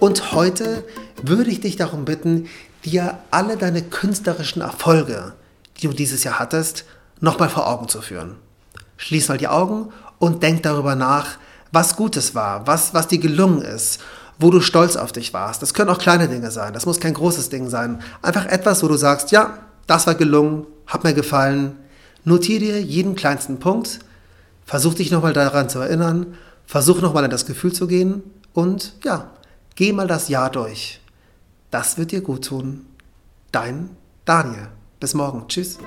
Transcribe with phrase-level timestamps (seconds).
[0.00, 0.82] Und heute
[1.22, 2.48] würde ich dich darum bitten,
[2.84, 5.34] dir alle deine künstlerischen Erfolge,
[5.76, 6.84] die du dieses Jahr hattest,
[7.20, 8.36] nochmal vor Augen zu führen.
[8.96, 11.36] Schließ mal die Augen und denk darüber nach,
[11.70, 14.00] was Gutes war, was, was dir gelungen ist,
[14.38, 15.60] wo du stolz auf dich warst.
[15.60, 18.00] Das können auch kleine Dinge sein, das muss kein großes Ding sein.
[18.22, 21.76] Einfach etwas, wo du sagst, ja, das war gelungen, hat mir gefallen.
[22.24, 23.98] Notiere dir jeden kleinsten Punkt,
[24.64, 28.22] versuch dich nochmal daran zu erinnern, versuch nochmal in das Gefühl zu gehen
[28.54, 29.30] und ja,
[29.80, 31.00] geh mal das Jahr durch.
[31.70, 32.84] Das wird dir gut tun.
[33.50, 33.88] Dein
[34.26, 34.68] Daniel.
[35.00, 35.48] Bis morgen.
[35.48, 35.78] Tschüss.